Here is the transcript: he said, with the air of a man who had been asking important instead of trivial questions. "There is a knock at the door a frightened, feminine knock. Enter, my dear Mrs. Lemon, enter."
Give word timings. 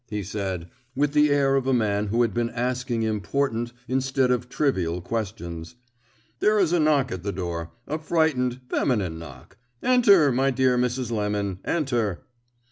he 0.09 0.23
said, 0.23 0.67
with 0.95 1.13
the 1.13 1.29
air 1.29 1.55
of 1.55 1.67
a 1.67 1.73
man 1.75 2.07
who 2.07 2.23
had 2.23 2.33
been 2.33 2.49
asking 2.49 3.03
important 3.03 3.71
instead 3.87 4.31
of 4.31 4.49
trivial 4.49 4.99
questions. 4.99 5.75
"There 6.39 6.57
is 6.57 6.73
a 6.73 6.79
knock 6.79 7.11
at 7.11 7.21
the 7.21 7.31
door 7.31 7.69
a 7.85 7.99
frightened, 7.99 8.61
feminine 8.67 9.19
knock. 9.19 9.57
Enter, 9.83 10.31
my 10.31 10.49
dear 10.49 10.75
Mrs. 10.75 11.11
Lemon, 11.11 11.59
enter." 11.63 12.23